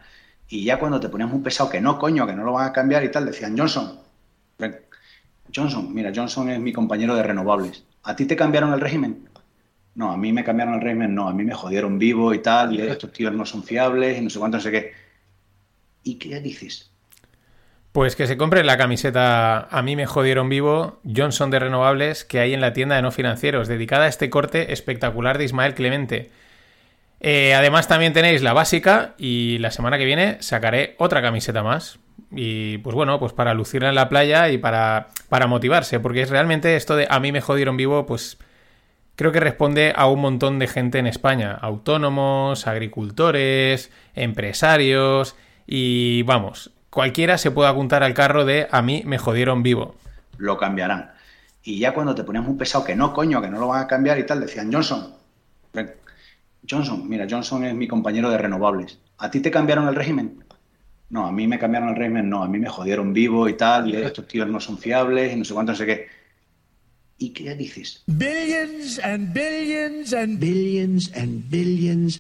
Y 0.48 0.64
ya 0.64 0.80
cuando 0.80 1.00
te 1.00 1.10
ponías 1.10 1.32
un 1.32 1.44
pesado 1.44 1.70
que 1.70 1.82
no, 1.82 2.00
coño, 2.00 2.26
que 2.26 2.34
no 2.34 2.46
lo 2.46 2.54
van 2.54 2.68
a 2.68 2.74
cambiar 2.74 3.04
y 3.04 3.12
tal, 3.12 3.26
decían 3.26 3.58
Johnson. 3.58 4.00
Johnson, 5.54 5.94
mira, 5.94 6.12
Johnson 6.16 6.50
es 6.50 6.60
mi 6.60 6.72
compañero 6.72 7.14
de 7.16 7.24
renovables. 7.24 7.84
¿A 8.04 8.16
ti 8.16 8.26
te 8.26 8.36
cambiaron 8.38 8.74
el 8.74 8.80
régimen? 8.80 9.28
No, 9.96 10.12
a 10.12 10.18
mí 10.18 10.32
me 10.32 10.44
cambiaron 10.44 10.76
el 10.76 10.82
régimen, 10.82 11.16
no, 11.16 11.28
a 11.28 11.34
mí 11.34 11.44
me 11.44 11.54
jodieron 11.54 11.98
vivo 12.00 12.34
y 12.34 12.42
tal, 12.42 12.74
y 12.74 12.82
estos 12.82 13.12
tíos 13.12 13.34
no 13.34 13.46
son 13.46 13.64
fiables 13.64 14.18
y 14.18 14.22
no 14.22 14.30
sé 14.30 14.40
cuánto, 14.40 14.58
no 14.58 14.64
sé 14.64 14.72
qué. 14.72 14.92
¿Y 16.04 16.16
qué 16.16 16.40
dices? 16.40 16.92
Pues 17.98 18.16
que 18.16 18.28
se 18.28 18.38
compre 18.38 18.64
la 18.64 18.78
camiseta 18.78 19.68
A 19.72 19.82
mí 19.82 19.96
me 19.96 20.06
jodieron 20.06 20.50
vivo 20.50 21.00
Johnson 21.04 21.50
de 21.50 21.58
renovables 21.58 22.26
que 22.26 22.40
hay 22.40 22.54
en 22.54 22.62
la 22.62 22.72
tienda 22.72 22.96
de 22.96 23.02
no 23.02 23.10
financieros, 23.10 23.68
dedicada 23.68 24.06
a 24.06 24.08
este 24.08 24.30
corte 24.30 24.72
espectacular 24.72 25.40
de 25.40 25.46
Ismael 25.46 25.74
Clemente. 25.74 26.30
Eh, 27.22 27.56
además 27.56 27.88
también 27.88 28.14
tenéis 28.14 28.44
la 28.44 28.54
básica 28.54 29.16
y 29.18 29.58
la 29.58 29.72
semana 29.72 29.98
que 29.98 30.06
viene 30.06 30.38
sacaré 30.42 30.94
otra 31.00 31.24
camiseta 31.24 31.64
más. 31.64 31.98
Y 32.30 32.78
pues 32.78 32.96
bueno, 32.96 33.18
pues 33.18 33.34
para 33.34 33.56
lucirla 33.56 33.90
en 33.90 33.96
la 33.96 34.10
playa 34.10 34.52
y 34.52 34.60
para, 34.60 35.08
para 35.28 35.48
motivarse, 35.48 36.00
porque 36.00 36.22
es 36.22 36.30
realmente 36.30 36.76
esto 36.76 36.96
de 36.96 37.08
a 37.10 37.20
mí 37.20 37.32
me 37.32 37.42
jodieron 37.42 37.78
vivo, 37.78 38.06
pues 38.06 38.38
creo 39.16 39.32
que 39.32 39.40
responde 39.40 39.94
a 39.96 40.06
un 40.06 40.22
montón 40.22 40.60
de 40.60 40.68
gente 40.68 41.00
en 41.00 41.08
España, 41.08 41.58
autónomos, 41.60 42.68
agricultores, 42.68 43.90
empresarios 44.14 45.36
y 45.66 46.22
vamos, 46.22 46.77
cualquiera 46.90 47.38
se 47.38 47.52
puede 47.52 47.70
apuntar 47.70 48.04
al 48.04 48.14
carro 48.14 48.46
de 48.46 48.68
a 48.72 48.82
mí 48.82 49.04
me 49.06 49.18
jodieron 49.18 49.64
vivo. 49.64 49.96
Lo 50.38 50.58
cambiarán. 50.58 51.12
Y 51.64 51.80
ya 51.80 51.94
cuando 51.94 52.16
te 52.16 52.24
ponías 52.24 52.48
un 52.48 52.58
pesado 52.58 52.86
que 52.86 52.96
no, 52.96 53.14
coño, 53.14 53.42
que 53.42 53.50
no 53.50 53.60
lo 53.60 53.68
van 53.68 53.84
a 53.84 53.88
cambiar 53.88 54.18
y 54.20 54.26
tal, 54.26 54.40
decían 54.40 54.72
Johnson. 54.72 55.14
Johnson, 56.70 57.08
mira, 57.08 57.28
Johnson 57.30 57.66
es 57.66 57.74
mi 57.74 57.88
compañero 57.88 58.30
de 58.30 58.38
renovables. 58.38 59.00
¿A 59.18 59.32
ti 59.32 59.40
te 59.40 59.52
cambiaron 59.52 59.88
el 59.88 59.96
régimen? 59.96 60.44
No, 61.10 61.26
a 61.26 61.32
mí 61.32 61.48
me 61.48 61.58
cambiaron 61.58 61.90
el 61.90 61.96
régimen, 61.96 62.30
no, 62.30 62.44
a 62.44 62.48
mí 62.48 62.60
me 62.60 62.68
jodieron 62.68 63.14
vivo 63.14 63.48
y 63.48 63.54
tal, 63.54 63.90
y 63.90 63.96
estos 63.96 64.28
tíos 64.28 64.48
no 64.48 64.60
son 64.60 64.78
fiables 64.78 65.34
y 65.34 65.38
no 65.38 65.46
sé 65.46 65.54
cuánto, 65.54 65.72
no 65.72 65.78
sé 65.78 65.86
qué. 65.86 66.08
¿Y 67.18 67.30
qué 67.30 67.56
dices? 67.56 68.04
Billions 68.06 69.00
and 69.00 69.34
billions 69.34 70.14
and 70.14 70.40
billions 70.40 71.12
and 71.16 71.50
billions. 71.50 72.20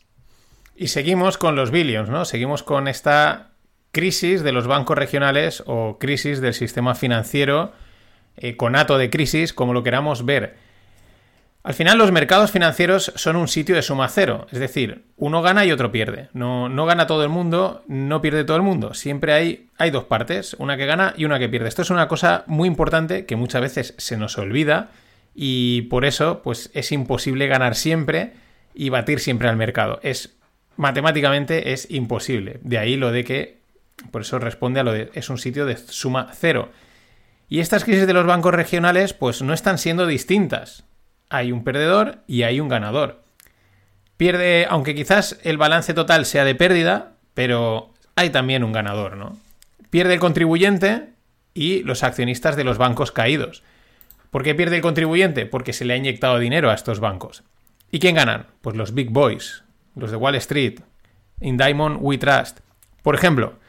Y 0.75 0.87
seguimos 0.87 1.37
con 1.37 1.55
los 1.55 1.71
billions, 1.71 2.09
¿no? 2.09 2.23
Seguimos 2.23 2.63
con 2.63 2.87
esta 2.87 3.51
crisis 3.97 4.43
de 4.43 4.51
los 4.51 4.67
bancos 4.67 4.95
regionales 4.95 5.63
o 5.65 5.97
crisis 5.97 6.39
del 6.39 6.53
sistema 6.53 6.93
financiero, 6.93 7.71
eh, 8.37 8.55
conato 8.55 8.99
de 8.99 9.09
crisis, 9.09 9.53
como 9.53 9.73
lo 9.73 9.81
queramos 9.81 10.23
ver. 10.23 10.55
Al 11.63 11.73
final 11.73 11.97
los 11.97 12.11
mercados 12.11 12.51
financieros 12.51 13.11
son 13.15 13.37
un 13.37 13.47
sitio 13.47 13.73
de 13.73 13.81
suma 13.81 14.07
cero, 14.07 14.45
es 14.51 14.59
decir, 14.59 15.05
uno 15.15 15.41
gana 15.41 15.65
y 15.65 15.71
otro 15.71 15.91
pierde. 15.91 16.29
No, 16.33 16.69
no 16.69 16.85
gana 16.85 17.07
todo 17.07 17.23
el 17.23 17.29
mundo, 17.29 17.83
no 17.87 18.21
pierde 18.21 18.43
todo 18.43 18.57
el 18.57 18.61
mundo. 18.61 18.93
Siempre 18.93 19.33
hay, 19.33 19.69
hay 19.79 19.89
dos 19.89 20.03
partes, 20.03 20.55
una 20.59 20.77
que 20.77 20.85
gana 20.85 21.15
y 21.17 21.25
una 21.25 21.39
que 21.39 21.49
pierde. 21.49 21.67
Esto 21.67 21.81
es 21.81 21.89
una 21.89 22.07
cosa 22.07 22.43
muy 22.45 22.67
importante 22.67 23.25
que 23.25 23.35
muchas 23.35 23.61
veces 23.63 23.95
se 23.97 24.15
nos 24.15 24.37
olvida 24.37 24.91
y 25.33 25.81
por 25.89 26.05
eso 26.05 26.43
pues 26.43 26.69
es 26.75 26.91
imposible 26.91 27.47
ganar 27.47 27.73
siempre 27.73 28.33
y 28.75 28.89
batir 28.89 29.19
siempre 29.19 29.49
al 29.49 29.57
mercado. 29.57 29.99
Es 30.03 30.37
matemáticamente 30.75 31.73
es 31.73 31.89
imposible. 31.89 32.59
De 32.61 32.77
ahí 32.77 32.95
lo 32.95 33.11
de 33.11 33.23
que 33.23 33.57
por 34.11 34.21
eso 34.21 34.39
responde 34.39 34.79
a 34.79 34.83
lo 34.83 34.93
de 34.93 35.09
es 35.13 35.29
un 35.29 35.37
sitio 35.37 35.65
de 35.65 35.77
suma 35.77 36.29
cero. 36.33 36.71
Y 37.49 37.59
estas 37.59 37.83
crisis 37.83 38.07
de 38.07 38.13
los 38.13 38.25
bancos 38.25 38.53
regionales 38.53 39.13
pues 39.13 39.41
no 39.41 39.53
están 39.53 39.77
siendo 39.77 40.05
distintas 40.05 40.83
hay 41.29 41.51
un 41.51 41.63
perdedor 41.63 42.19
y 42.27 42.43
hay 42.43 42.59
un 42.59 42.69
ganador. 42.69 43.23
Pierde, 44.17 44.65
aunque 44.69 44.95
quizás 44.95 45.39
el 45.43 45.57
balance 45.57 45.93
total 45.93 46.25
sea 46.25 46.43
de 46.43 46.55
pérdida, 46.55 47.13
pero 47.33 47.93
hay 48.15 48.29
también 48.29 48.63
un 48.63 48.71
ganador, 48.71 49.17
¿no? 49.17 49.37
Pierde 49.89 50.15
el 50.15 50.19
contribuyente 50.19 51.09
y 51.53 51.83
los 51.83 52.03
accionistas 52.03 52.55
de 52.55 52.63
los 52.63 52.77
bancos 52.77 53.11
caídos. 53.11 53.63
¿Por 54.31 54.43
qué 54.43 54.55
pierde 54.55 54.77
el 54.77 54.81
contribuyente? 54.81 55.45
Porque 55.45 55.73
se 55.73 55.85
le 55.85 55.93
ha 55.93 55.97
inyectado 55.97 56.39
dinero 56.39 56.69
a 56.69 56.73
estos 56.73 56.99
bancos. 56.99 57.43
¿Y 57.91 57.99
quién 57.99 58.15
ganan? 58.15 58.47
Pues 58.61 58.75
los 58.75 58.93
big 58.93 59.11
boys, 59.11 59.63
los 59.95 60.11
de 60.11 60.17
Wall 60.17 60.35
Street, 60.35 60.81
In 61.39 61.57
Diamond 61.57 61.99
We 62.01 62.17
Trust. 62.17 62.59
Por 63.03 63.15
ejemplo, 63.15 63.59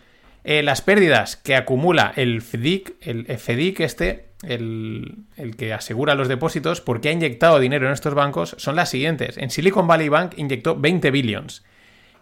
eh, 0.51 0.63
las 0.63 0.81
pérdidas 0.81 1.37
que 1.37 1.55
acumula 1.55 2.11
el 2.17 2.41
FDIC, 2.41 2.97
el 3.03 3.27
FDIC 3.27 3.81
este, 3.81 4.31
el, 4.43 5.27
que 5.59 5.75
asegura 5.75 6.15
los 6.15 6.27
depósitos, 6.27 6.81
porque 6.81 7.11
ha 7.11 7.13
inyectado 7.13 7.61
dinero 7.61 7.87
en 7.87 7.93
estos 7.93 8.15
bancos, 8.15 8.55
son 8.57 8.75
las 8.75 8.89
siguientes. 8.89 9.37
En 9.37 9.51
Silicon 9.51 9.87
Valley 9.87 10.09
Bank 10.09 10.33
inyectó 10.39 10.75
20 10.75 11.11
billions. 11.11 11.67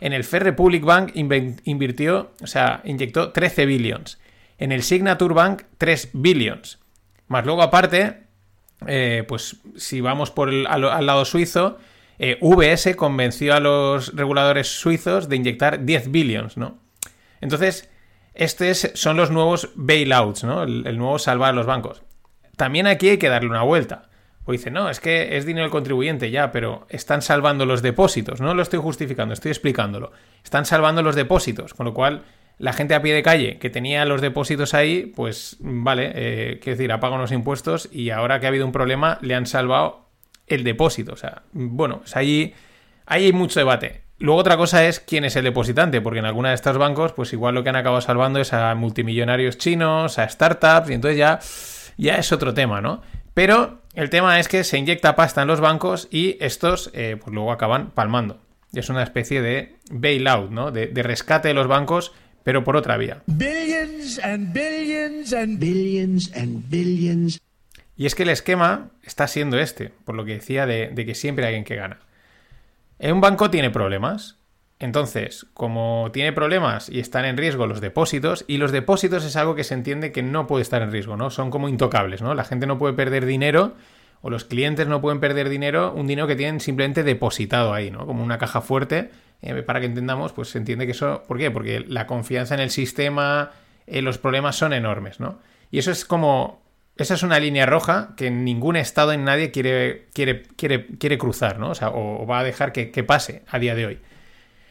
En 0.01 0.13
el 0.13 0.25
Fair 0.25 0.43
Republic 0.43 0.83
Bank 0.83 1.13
invirtió, 1.15 2.33
o 2.43 2.49
sea, 2.49 2.81
inyectó 2.83 3.31
13 3.31 3.65
billions. 3.65 4.19
En 4.59 4.73
el 4.73 4.83
Signature 4.83 5.33
Bank 5.33 5.63
3 5.79 6.11
billions. 6.15 6.81
Más 7.29 7.47
luego 7.47 7.63
aparte, 7.63 8.25
eh, 8.89 9.23
pues 9.29 9.59
si 9.77 10.01
vamos 10.01 10.33
por 10.33 10.49
al, 10.49 11.07
lado 11.07 11.25
suizo, 11.27 11.79
eh, 12.19 12.39
VS 12.41 12.97
convenció 12.97 13.55
a 13.55 13.61
los 13.61 14.17
reguladores 14.17 14.67
suizos 14.67 15.29
de 15.29 15.37
inyectar 15.37 15.85
10 15.85 16.11
billions, 16.11 16.57
¿no? 16.57 16.81
Entonces, 17.41 17.89
estos 18.37 18.91
son 18.95 19.17
los 19.17 19.31
nuevos 19.31 19.71
bailouts, 19.75 20.45
¿no? 20.45 20.63
El, 20.63 20.99
nuevo 20.99 21.19
salvar 21.19 21.51
a 21.51 21.53
los 21.53 21.67
bancos. 21.67 22.03
También 22.57 22.87
aquí 22.87 23.09
hay 23.11 23.19
que 23.19 23.29
darle 23.29 23.49
una 23.49 23.63
vuelta. 23.63 24.09
O 24.45 24.53
dice, 24.53 24.71
no, 24.71 24.89
es 24.89 25.01
que 25.01 25.37
es 25.37 25.45
dinero 25.45 25.65
del 25.65 25.73
contribuyente 25.73 26.31
ya, 26.31 26.53
pero 26.53 26.87
están 26.89 27.21
salvando 27.21 27.67
los 27.67 27.83
depósitos. 27.83 28.41
No 28.41 28.55
lo 28.55 28.63
estoy 28.63 28.79
justificando, 28.79 29.35
estoy 29.35 29.51
explicándolo. 29.51 30.13
Están 30.45 30.65
salvando 30.65 31.03
los 31.03 31.17
depósitos, 31.17 31.75
con 31.75 31.87
lo 31.87 31.95
cual 31.95 32.23
la 32.59 32.73
gente 32.73 32.95
a 32.95 33.03
pie 33.03 33.13
de 33.13 33.23
calle 33.23 33.59
que 33.59 33.71
tenía 33.71 34.05
los 34.05 34.21
depósitos 34.21 34.73
ahí, 34.73 35.13
pues 35.15 35.57
vale, 35.61 36.13
eh, 36.15 36.59
quiero 36.63 36.77
decir, 36.79 36.93
ha 36.93 37.01
pagado 37.01 37.19
unos 37.19 37.33
impuestos 37.33 37.89
y 37.93 38.11
ahora 38.11 38.39
que 38.39 38.47
ha 38.47 38.49
habido 38.49 38.65
un 38.65 38.73
problema 38.73 39.19
le 39.21 39.35
han 39.35 39.47
salvado 39.47 40.09
el 40.47 40.63
depósito. 40.63 41.13
O 41.13 41.17
sea, 41.17 41.43
bueno, 41.53 41.99
pues 41.99 42.17
ahí, 42.17 42.55
ahí 43.05 43.25
hay 43.25 43.33
mucho 43.33 43.59
debate. 43.59 44.06
Luego 44.19 44.41
otra 44.41 44.57
cosa 44.57 44.87
es 44.87 44.99
quién 44.99 45.25
es 45.25 45.37
el 45.37 45.45
depositante, 45.45 46.01
porque 46.01 46.21
en 46.21 46.25
alguna 46.25 46.49
de 46.49 46.55
estos 46.55 46.79
bancos, 46.79 47.13
pues 47.13 47.33
igual 47.35 47.55
lo 47.55 47.63
que 47.63 47.69
han 47.69 47.77
acabado 47.77 48.01
salvando 48.01 48.41
es 48.41 48.53
a 48.55 48.75
multimillonarios 48.75 49.59
chinos, 49.59 50.19
a 50.19 50.29
startups, 50.29 50.89
y 50.89 50.95
entonces 50.95 51.19
ya, 51.19 51.39
ya 51.99 52.17
es 52.17 52.33
otro 52.33 52.55
tema, 52.55 52.81
¿no? 52.81 53.03
Pero 53.35 53.83
el 53.93 54.09
tema 54.09 54.41
es 54.41 54.49
que 54.49 54.65
se 54.65 54.79
inyecta 54.79 55.17
pasta 55.17 55.43
en 55.43 55.49
los 55.49 55.61
bancos 55.61 56.09
y 56.11 56.39
estos, 56.41 56.91
eh, 56.95 57.19
pues 57.23 57.35
luego 57.35 57.53
acaban 57.53 57.91
palmando. 57.91 58.41
Es 58.73 58.89
una 58.89 59.03
especie 59.03 59.43
de 59.43 59.77
bailout, 59.91 60.51
¿no? 60.51 60.71
De, 60.71 60.87
de, 60.87 61.03
rescate 61.03 61.49
de 61.49 61.55
los 61.55 61.67
bancos, 61.67 62.13
pero 62.43 62.65
por 62.65 62.77
otra 62.77 62.97
vía. 62.97 63.23
Billions 63.27 64.19
and 64.21 64.55
billions 64.55 65.35
and 65.35 65.59
billions 65.59 66.33
and 66.35 66.71
billions. 66.71 67.41
Y 67.95 68.07
es 68.07 68.15
que 68.15 68.23
el 68.23 68.31
esquema 68.31 68.91
está 69.03 69.29
siendo 69.29 69.59
este, 69.59 69.91
por 70.05 70.15
lo 70.15 70.25
que 70.25 70.35
decía 70.35 70.65
de, 70.65 70.89
de 70.89 71.05
que 71.05 71.15
siempre 71.15 71.45
hay 71.45 71.49
alguien 71.51 71.65
que 71.65 71.77
gana. 71.77 71.99
Un 72.99 73.21
banco 73.21 73.51
tiene 73.51 73.71
problemas. 73.71 74.39
Entonces, 74.79 75.47
como 75.55 76.11
tiene 76.13 76.33
problemas 76.33 76.91
y 76.91 77.01
están 77.01 77.25
en 77.25 77.39
riesgo 77.39 77.67
los 77.67 77.81
depósitos, 77.81 78.45
y 78.47 78.59
los 78.59 78.73
depósitos 78.73 79.25
es 79.25 79.37
algo 79.37 79.55
que 79.55 79.65
se 79.65 79.75
entiende 79.75 80.13
que 80.13 80.23
no 80.23 80.47
puede 80.47 80.63
estar 80.63 80.83
en 80.83 80.93
riesgo, 80.93 81.17
¿no? 81.17 81.31
Son 81.31 81.51
como 81.51 81.69
intocables, 81.69 82.21
¿no? 82.21 82.35
La 82.35 82.45
gente 82.45 82.67
no 82.67 82.79
puede 82.79 82.93
perder 82.93 83.25
dinero, 83.25 83.75
o 84.21 84.29
los 84.29 84.45
clientes 84.45 84.87
no 84.87 85.01
pueden 85.01 85.21
perder 85.21 85.49
dinero, 85.49 85.93
un 85.95 86.07
dinero 86.07 86.27
que 86.27 86.37
tienen 86.37 86.61
simplemente 86.61 87.05
depositado 87.05 87.73
ahí, 87.73 87.91
¿no? 87.91 88.07
Como 88.07 88.23
una 88.23 88.37
caja 88.37 88.61
fuerte, 88.61 89.11
eh, 89.41 89.63
para 89.63 89.81
que 89.81 89.87
entendamos, 89.87 90.33
pues 90.33 90.49
se 90.49 90.59
entiende 90.59 90.85
que 90.85 90.93
eso. 90.93 91.23
¿Por 91.27 91.39
qué? 91.39 91.51
Porque 91.51 91.81
la 91.81 92.07
confianza 92.07 92.55
en 92.55 92.61
el 92.61 92.71
sistema, 92.71 93.53
eh, 93.87 94.03
los 94.03 94.19
problemas 94.19 94.57
son 94.57 94.75
enormes, 94.75 95.21
¿no? 95.21 95.39
Y 95.71 95.79
eso 95.79 95.91
es 95.91 96.05
como 96.05 96.66
esa 96.97 97.15
es 97.15 97.23
una 97.23 97.39
línea 97.39 97.67
roja 97.67 98.15
que 98.17 98.31
ningún 98.31 98.77
Estado 98.77 99.13
en 99.13 99.25
nadie 99.25 99.51
quiere, 99.51 100.07
quiere, 100.15 100.45
quiere, 100.57 100.87
quiere 100.99 101.19
cruzar, 101.19 101.59
¿no? 101.59 101.71
O 101.71 101.75
sea, 101.75 101.91
o, 101.91 102.27
va 102.27 102.39
a 102.39 102.45
dejar 102.45 102.73
que, 102.73 103.05
pase 103.05 103.43
a 103.49 103.59
día 103.59 103.75
de 103.75 103.87
hoy. 103.87 103.99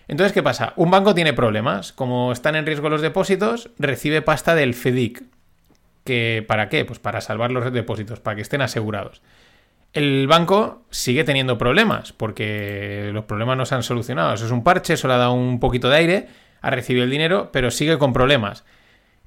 Entonces, 0.08 0.34
¿qué 0.34 0.42
pasa? 0.42 0.74
Un 0.76 0.90
banco 0.90 1.14
tiene 1.14 1.34
problemas. 1.34 1.94
Como 1.94 2.32
están 2.32 2.56
en 2.56 2.66
riesgo 2.66 2.90
los 2.90 3.02
depósitos, 3.02 3.70
recibe 3.78 4.22
pasta 4.24 4.56
del 4.56 4.74
FEDIC. 4.74 5.24
¿Que, 6.04 6.44
¿Para 6.48 6.70
qué? 6.70 6.86
Pues 6.86 7.00
para 7.00 7.22
salvar 7.22 7.52
los 7.52 7.72
depósitos, 7.72 8.20
para 8.20 8.36
que 8.36 8.42
estén 8.42 8.62
asegurados. 8.62 9.22
El 9.94 10.28
banco 10.28 10.84
sigue 10.90 11.24
teniendo 11.24 11.58
problemas, 11.58 12.12
porque 12.12 13.12
los 13.14 13.26
problemas 13.26 13.58
no 13.58 13.66
se 13.66 13.76
han 13.76 13.84
solucionado. 13.84 14.34
Eso 14.34 14.46
es 14.46 14.52
un 14.52 14.64
parche, 14.64 14.98
solo 14.98 15.14
ha 15.14 15.18
dado 15.18 15.34
un 15.34 15.60
poquito 15.60 15.90
de 15.90 15.98
aire, 15.98 16.28
ha 16.62 16.70
recibido 16.72 17.04
el 17.06 17.12
dinero, 17.12 17.50
pero 17.52 17.72
sigue 17.72 17.98
con 17.98 18.14
problemas. 18.14 18.66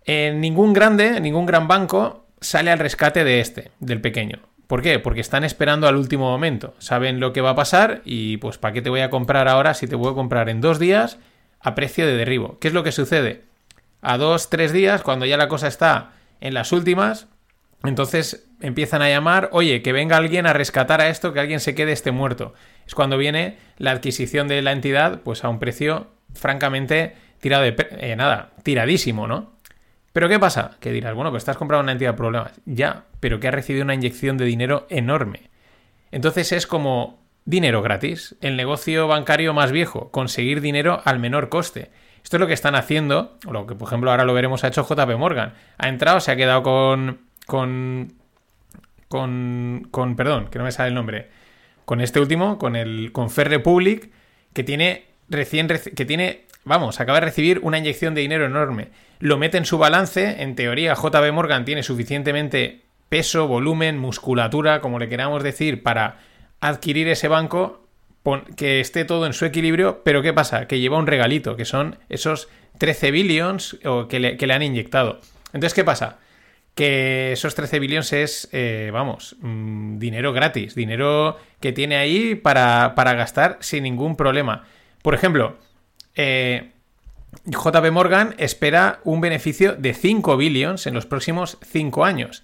En 0.05 0.41
ningún 0.41 0.73
grande, 0.73 1.21
ningún 1.21 1.47
gran 1.47 1.69
banco 1.69 2.28
sale 2.41 2.71
al 2.71 2.79
rescate 2.79 3.25
de 3.25 3.41
este, 3.41 3.71
del 3.81 4.01
pequeño. 4.01 4.41
¿Por 4.67 4.83
qué? 4.83 4.99
Porque 4.99 5.21
están 5.21 5.45
esperando 5.45 5.89
al 5.89 5.97
último 5.97 6.31
momento. 6.31 6.75
Saben 6.79 7.21
lo 7.21 7.33
que 7.33 7.41
va 7.41 7.51
a 7.51 7.57
pasar 7.57 8.03
y 8.05 8.37
pues 8.37 8.59
¿para 8.59 8.75
qué 8.75 8.83
te 8.83 8.91
voy 8.91 9.01
a 9.01 9.11
comprar 9.11 9.49
ahora 9.49 9.73
si 9.75 9.87
te 9.87 9.97
puedo 9.97 10.15
comprar 10.15 10.51
en 10.51 10.61
dos 10.61 10.79
días 10.79 11.19
a 11.61 11.75
precio 11.75 12.07
de 12.07 12.17
derribo? 12.17 12.59
¿Qué 12.59 12.69
es 12.69 12.75
lo 12.75 12.85
que 12.85 12.93
sucede? 12.93 13.45
A 14.03 14.19
dos, 14.19 14.51
tres 14.51 14.73
días, 14.73 15.03
cuando 15.03 15.25
ya 15.25 15.39
la 15.39 15.49
cosa 15.49 15.69
está 15.69 16.13
en 16.41 16.53
las 16.53 16.71
últimas, 16.73 17.29
entonces 17.83 18.47
empiezan 18.61 19.03
a 19.03 19.09
llamar, 19.09 19.49
oye, 19.53 19.83
que 19.83 19.93
venga 19.93 20.17
alguien 20.17 20.47
a 20.47 20.53
rescatar 20.53 21.01
a 21.01 21.09
esto, 21.09 21.33
que 21.33 21.41
alguien 21.41 21.61
se 21.61 21.75
quede 21.75 21.93
este 21.93 22.11
muerto. 22.11 22.53
Es 22.87 22.95
cuando 22.95 23.17
viene 23.17 23.57
la 23.79 23.93
adquisición 23.93 24.49
de 24.49 24.61
la 24.63 24.73
entidad, 24.73 25.23
pues 25.23 25.45
a 25.45 25.49
un 25.49 25.59
precio 25.59 26.09
francamente 26.35 27.15
tirado 27.41 27.63
de... 27.63 27.75
Eh, 28.01 28.17
nada, 28.17 28.51
tiradísimo, 28.63 29.27
¿no? 29.27 29.53
Pero 30.13 30.29
¿qué 30.29 30.39
pasa? 30.39 30.77
Que 30.81 30.93
dirás, 30.93 31.15
bueno, 31.15 31.31
pues 31.31 31.43
estás 31.43 31.57
comprando 31.57 31.83
una 31.85 31.93
entidad 31.93 32.13
de 32.13 32.17
problemas. 32.17 32.61
Ya, 32.65 33.05
pero 33.21 33.41
que 33.41 33.49
ha 33.49 33.53
recibido 33.53 33.85
una 33.85 33.95
inyección 33.95 34.37
de 34.37 34.45
dinero 34.45 34.87
enorme. 34.91 35.51
Entonces 36.11 36.53
es 36.53 36.67
como 36.67 37.23
dinero 37.45 37.83
gratis, 37.83 38.37
el 38.41 38.57
negocio 38.57 39.09
bancario 39.09 39.55
más 39.55 39.73
viejo, 39.73 40.11
conseguir 40.11 40.61
dinero 40.61 41.01
al 41.05 41.19
menor 41.19 41.49
coste. 41.49 41.91
Esto 42.23 42.37
es 42.37 42.41
lo 42.41 42.47
que 42.47 42.53
están 42.53 42.75
haciendo, 42.75 43.39
lo 43.51 43.67
que 43.67 43.75
por 43.75 43.89
ejemplo 43.89 44.11
ahora 44.11 44.25
lo 44.25 44.35
veremos 44.35 44.65
ha 44.65 44.69
hecho 44.69 44.87
JP 44.87 45.17
Morgan. 45.17 45.55
Ha 45.79 45.89
entrado, 45.89 46.21
se 46.21 46.31
ha 46.31 46.37
quedado 46.37 46.63
con, 46.63 47.21
con, 47.47 48.13
con, 49.09 49.89
con, 49.91 50.17
perdón, 50.17 50.49
que 50.51 50.59
no 50.59 50.65
me 50.65 50.73
sale 50.73 50.89
el 50.89 50.95
nombre, 50.95 51.31
con 51.87 52.03
este 52.03 52.21
último, 52.21 52.59
con 52.59 52.77
el, 52.77 53.13
con 53.13 53.31
Fair 53.31 53.49
Republic, 53.49 54.11
que 54.53 54.63
tiene 54.63 55.07
recién, 55.31 55.69
que 55.69 56.05
tiene, 56.05 56.45
vamos, 56.69 57.01
acaba 57.01 57.21
de 57.21 57.27
recibir 57.27 57.61
una 57.63 57.79
inyección 57.79 58.15
de 58.15 58.21
dinero 58.21 58.47
enorme. 58.47 58.89
Lo 59.19 59.37
mete 59.37 59.59
en 59.59 59.65
su 59.65 59.79
balance, 59.79 60.43
en 60.43 60.55
teoría 60.55 60.95
JP 60.95 61.33
Morgan 61.33 61.65
tiene 61.65 61.83
suficientemente 61.83 62.83
peso, 63.09 63.49
volumen, 63.49 63.99
musculatura, 63.99 64.81
como 64.81 64.99
le 64.99 65.09
queramos 65.09 65.43
decir, 65.43 65.83
para 65.83 66.19
adquirir 66.61 67.09
ese 67.09 67.29
banco 67.29 67.89
que 68.57 68.81
esté 68.81 69.05
todo 69.05 69.27
en 69.27 69.33
su 69.33 69.45
equilibrio, 69.45 70.03
pero 70.05 70.23
¿qué 70.23 70.33
pasa? 70.33 70.67
Que 70.67 70.81
lleva 70.81 70.99
un 70.99 71.07
regalito, 71.07 71.57
que 71.57 71.65
son 71.65 71.99
esos 72.09 72.49
13 72.79 73.11
billions 73.11 73.79
que, 74.09 74.21
le, 74.21 74.53
han 74.53 74.63
inyectado. 74.63 75.21
Entonces, 75.47 75.75
¿qué 75.75 75.85
pasa? 75.85 76.19
Que 76.75 77.33
esos 77.33 77.55
13 77.55 77.79
billions 77.79 78.13
es, 78.13 78.49
eh, 78.53 78.91
vamos, 78.93 79.37
mm, 79.41 79.99
dinero 79.99 80.33
gratis, 80.33 80.75
dinero 80.75 81.39
que 81.61 81.73
tiene 81.73 81.97
ahí 81.97 82.35
para, 82.35 82.93
gastar 82.95 83.57
sin 83.61 83.85
ningún 83.85 84.17
problema. 84.17 84.65
Por 85.03 85.15
ejemplo, 85.15 85.57
eh, 86.19 86.73
JP 87.47 87.91
Morgan 87.93 88.35
espera 88.39 89.01
un 89.05 89.21
beneficio 89.21 89.75
de 89.75 89.95
5 89.95 90.37
billions 90.37 90.87
en 90.87 90.95
los 90.95 91.07
próximos 91.07 91.59
5 91.63 92.05
años. 92.05 92.43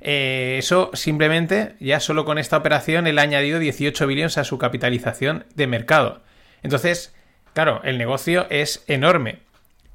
Eh, 0.00 0.56
eso 0.58 0.90
simplemente, 0.92 1.76
ya 1.78 2.00
solo 2.00 2.24
con 2.24 2.38
esta 2.38 2.56
operación, 2.56 3.06
él 3.06 3.18
ha 3.18 3.22
añadido 3.22 3.60
18 3.60 4.06
billones 4.06 4.38
a 4.38 4.44
su 4.44 4.58
capitalización 4.58 5.46
de 5.54 5.68
mercado. 5.68 6.22
Entonces, 6.62 7.14
claro, 7.54 7.80
el 7.84 7.96
negocio 7.96 8.46
es 8.50 8.84
enorme. 8.88 9.38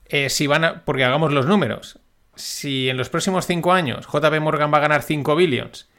Eh, 0.05 0.29
si 0.29 0.47
van 0.47 0.81
porque 0.85 1.03
hagamos 1.03 1.33
los 1.33 1.45
números. 1.45 1.99
Si 2.35 2.89
en 2.89 2.95
los 2.95 3.09
próximos 3.09 3.45
5 3.45 3.73
años 3.73 4.07
JP 4.07 4.39
Morgan 4.39 4.73
va 4.73 4.77
a 4.77 4.81
ganar 4.81 5.03
5 5.03 5.35
billones 5.35 5.90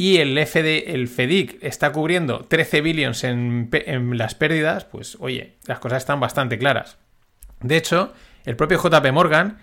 y 0.00 0.16
el, 0.16 0.38
FD, 0.46 0.94
el 0.94 1.08
FEDIC 1.08 1.58
está 1.60 1.92
cubriendo 1.92 2.46
13 2.48 2.80
billones 2.80 3.22
en, 3.22 3.68
las 4.16 4.34
pérdidas, 4.34 4.86
pues 4.86 5.18
oye, 5.20 5.56
las 5.66 5.78
cosas 5.78 5.98
están 5.98 6.20
bastante 6.20 6.56
claras. 6.56 6.96
De 7.60 7.76
hecho, 7.76 8.14
el 8.46 8.56
propio 8.56 8.82
JP 8.82 9.12
Morgan, 9.12 9.58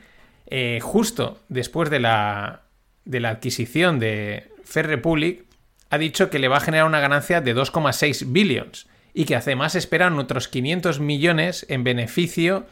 eh, 0.46 0.78
justo 0.80 1.40
después 1.50 1.90
de 1.90 2.02
la, 2.02 2.62
de 3.04 3.20
la 3.20 3.32
adquisición 3.32 3.98
de 3.98 4.52
Fair 4.64 4.86
Republic 4.86 5.44
ha 5.90 5.98
dicho 5.98 6.30
que 6.30 6.38
le 6.38 6.50
va 6.50 6.58
a 6.58 6.60
generar 6.60 6.86
una 6.86 7.00
ganancia 7.00 7.42
de 7.42 7.56
2,6 7.56 8.32
billions 8.32 8.86
y 9.16 9.26
que 9.26 9.36
además 9.36 9.74
esperan 9.74 10.20
otros 10.20 10.48
500 10.50 11.00
millones 11.00 11.66
en 11.68 11.84
beneficio 11.84 12.68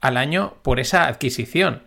al 0.00 0.16
año 0.16 0.56
por 0.62 0.80
esa 0.80 1.06
adquisición. 1.06 1.84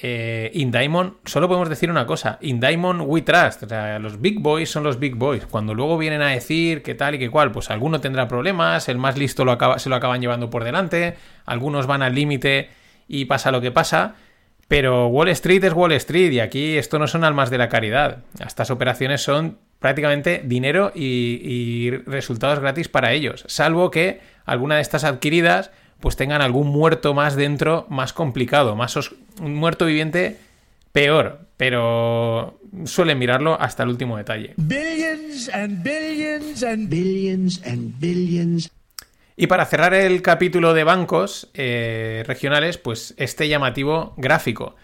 Eh, 0.00 0.50
in 0.54 0.70
Diamond, 0.70 1.14
solo 1.26 1.48
podemos 1.48 1.68
decir 1.68 1.90
una 1.90 2.06
cosa, 2.06 2.38
in 2.40 2.60
Diamond 2.60 3.02
we 3.04 3.20
trust, 3.20 3.64
los 4.00 4.20
big 4.20 4.40
boys 4.40 4.70
son 4.70 4.84
los 4.84 4.98
big 4.98 5.16
boys, 5.16 5.44
cuando 5.44 5.74
luego 5.74 5.98
vienen 5.98 6.22
a 6.22 6.28
decir 6.28 6.82
que 6.82 6.94
tal 6.94 7.16
y 7.16 7.18
que 7.18 7.28
cual, 7.28 7.52
pues 7.52 7.70
alguno 7.70 8.00
tendrá 8.00 8.26
problemas, 8.26 8.88
el 8.88 8.96
más 8.96 9.18
listo 9.18 9.44
se 9.76 9.88
lo 9.90 9.96
acaban 9.96 10.20
llevando 10.22 10.48
por 10.48 10.64
delante, 10.64 11.16
algunos 11.44 11.86
van 11.86 12.02
al 12.02 12.14
límite 12.14 12.70
y 13.06 13.26
pasa 13.26 13.50
lo 13.50 13.60
que 13.60 13.70
pasa, 13.70 14.14
pero 14.72 15.08
Wall 15.08 15.28
Street 15.28 15.62
es 15.64 15.74
Wall 15.74 15.92
Street 15.92 16.32
y 16.32 16.40
aquí 16.40 16.78
esto 16.78 16.98
no 16.98 17.06
son 17.06 17.24
almas 17.24 17.50
de 17.50 17.58
la 17.58 17.68
caridad. 17.68 18.20
Estas 18.40 18.70
operaciones 18.70 19.20
son 19.20 19.58
prácticamente 19.78 20.40
dinero 20.42 20.92
y, 20.94 21.90
resultados 22.06 22.60
gratis 22.60 22.88
para 22.88 23.12
ellos, 23.12 23.44
salvo 23.48 23.90
que 23.90 24.20
alguna 24.46 24.76
de 24.76 24.80
estas 24.80 25.04
adquiridas 25.04 25.72
pues 26.02 26.16
tengan 26.16 26.42
algún 26.42 26.68
muerto 26.68 27.14
más 27.14 27.36
dentro, 27.36 27.86
más 27.88 28.12
complicado, 28.12 28.76
más 28.76 28.94
un 29.40 29.54
muerto 29.54 29.86
viviente 29.86 30.36
peor, 30.92 31.46
pero 31.56 32.58
suelen 32.84 33.18
mirarlo 33.18 33.56
hasta 33.58 33.84
el 33.84 33.88
último 33.88 34.18
detalle. 34.18 34.52
Billions 34.56 35.48
and 35.48 35.82
billions 35.82 36.62
and 36.62 36.90
billions 36.90 37.62
and 37.64 37.98
billions 37.98 38.70
y 39.36 39.46
para 39.46 39.64
cerrar 39.64 39.94
el 39.94 40.20
capítulo 40.20 40.74
de 40.74 40.84
bancos 40.84 41.50
eh, 41.54 42.22
regionales, 42.26 42.76
pues 42.76 43.14
este 43.16 43.48
llamativo 43.48 44.12
gráfico 44.18 44.76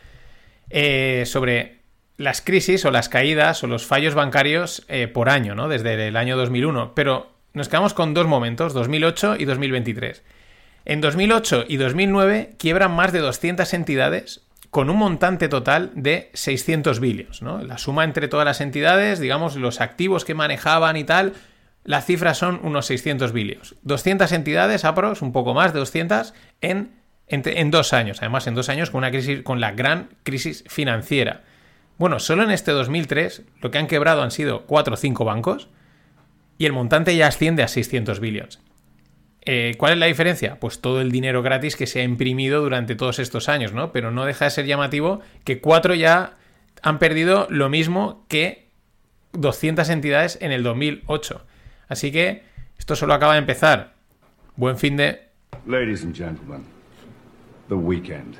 eh, 0.70 1.24
sobre 1.26 1.80
las 2.16 2.40
crisis 2.40 2.84
o 2.84 2.90
las 2.90 3.08
caídas 3.08 3.62
o 3.62 3.66
los 3.66 3.86
fallos 3.86 4.14
bancarios 4.14 4.84
eh, 4.88 5.06
por 5.06 5.28
año, 5.28 5.54
¿no? 5.54 5.68
Desde 5.68 6.08
el 6.08 6.16
año 6.16 6.36
2001. 6.36 6.94
Pero 6.94 7.30
nos 7.52 7.68
quedamos 7.68 7.92
con 7.92 8.14
dos 8.14 8.26
momentos, 8.26 8.72
2008 8.72 9.36
y 9.38 9.44
2023. 9.44 10.22
En 10.88 11.02
2008 11.02 11.66
y 11.68 11.76
2009 11.76 12.54
quiebran 12.58 12.92
más 12.92 13.12
de 13.12 13.18
200 13.18 13.74
entidades 13.74 14.40
con 14.70 14.88
un 14.88 14.96
montante 14.96 15.50
total 15.50 15.92
de 15.94 16.30
600 16.32 16.98
billions, 16.98 17.42
¿no? 17.42 17.62
La 17.62 17.76
suma 17.76 18.04
entre 18.04 18.26
todas 18.26 18.46
las 18.46 18.62
entidades, 18.62 19.18
digamos, 19.20 19.56
los 19.56 19.82
activos 19.82 20.24
que 20.24 20.32
manejaban 20.32 20.96
y 20.96 21.04
tal, 21.04 21.34
las 21.84 22.06
cifras 22.06 22.38
son 22.38 22.58
unos 22.62 22.86
600 22.86 23.32
billions. 23.32 23.74
200 23.82 24.32
entidades, 24.32 24.86
apros, 24.86 25.20
un 25.20 25.32
poco 25.32 25.52
más 25.52 25.74
de 25.74 25.80
200, 25.80 26.32
en, 26.62 26.90
en, 27.26 27.70
dos 27.70 27.92
años. 27.92 28.20
Además, 28.22 28.46
en 28.46 28.54
dos 28.54 28.70
años 28.70 28.88
con, 28.88 29.00
una 29.00 29.10
crisis, 29.10 29.42
con 29.42 29.60
la 29.60 29.72
gran 29.72 30.08
crisis 30.22 30.64
financiera. 30.68 31.42
Bueno, 31.98 32.18
solo 32.18 32.44
en 32.44 32.50
este 32.50 32.70
2003 32.70 33.42
lo 33.60 33.70
que 33.70 33.76
han 33.76 33.88
quebrado 33.88 34.22
han 34.22 34.30
sido 34.30 34.64
4 34.64 34.94
o 34.94 34.96
5 34.96 35.22
bancos 35.26 35.68
y 36.56 36.64
el 36.64 36.72
montante 36.72 37.14
ya 37.14 37.26
asciende 37.26 37.62
a 37.62 37.68
600 37.68 38.20
billions. 38.20 38.60
Eh, 39.50 39.76
¿Cuál 39.78 39.94
es 39.94 39.98
la 39.98 40.04
diferencia? 40.04 40.60
Pues 40.60 40.82
todo 40.82 41.00
el 41.00 41.10
dinero 41.10 41.42
gratis 41.42 41.74
que 41.74 41.86
se 41.86 42.00
ha 42.00 42.02
imprimido 42.02 42.60
durante 42.60 42.94
todos 42.94 43.18
estos 43.18 43.48
años, 43.48 43.72
¿no? 43.72 43.92
Pero 43.92 44.10
no 44.10 44.26
deja 44.26 44.44
de 44.44 44.50
ser 44.50 44.66
llamativo 44.66 45.22
que 45.44 45.62
4 45.62 45.94
ya 45.94 46.36
han 46.82 46.98
perdido 46.98 47.46
lo 47.48 47.70
mismo 47.70 48.26
que 48.28 48.68
200 49.32 49.88
entidades 49.88 50.36
en 50.42 50.52
el 50.52 50.62
2008. 50.62 51.46
Así 51.88 52.12
que 52.12 52.42
esto 52.78 52.94
solo 52.94 53.14
acaba 53.14 53.32
de 53.32 53.38
empezar. 53.38 53.94
Buen 54.56 54.76
fin 54.76 54.98
de... 54.98 55.28
Ladies 55.66 56.04
and 56.04 56.14
gentlemen, 56.14 56.66
the 57.68 57.74
weekend. 57.74 58.36